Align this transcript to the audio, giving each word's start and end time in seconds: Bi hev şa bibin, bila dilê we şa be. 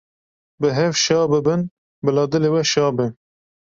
Bi 0.59 0.69
hev 0.77 0.93
şa 1.03 1.19
bibin, 1.31 1.61
bila 2.03 2.23
dilê 2.31 2.49
we 2.53 2.63
şa 2.71 2.87
be. 2.97 3.07